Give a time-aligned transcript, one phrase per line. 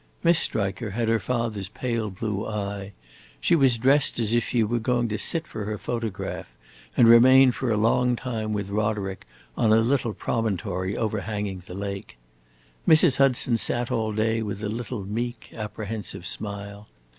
[0.23, 2.93] Miss Striker had her father's pale blue eye;
[3.39, 6.57] she was dressed as if she were going to sit for her photograph,
[6.97, 12.17] and remained for a long time with Roderick on a little promontory overhanging the lake.
[12.87, 13.17] Mrs.
[13.19, 16.87] Hudson sat all day with a little meek, apprehensive smile.